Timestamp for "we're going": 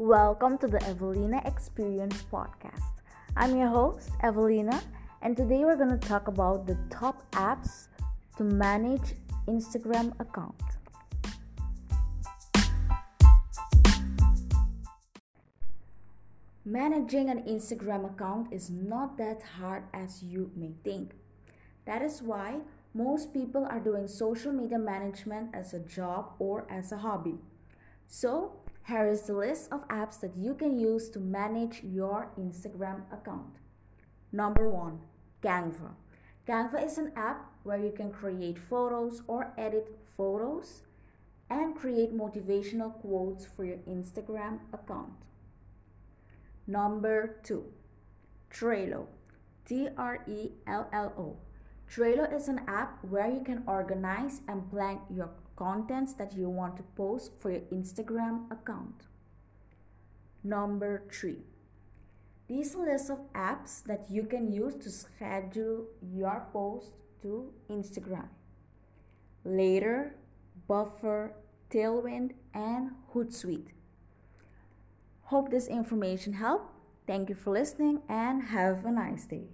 5.64-5.90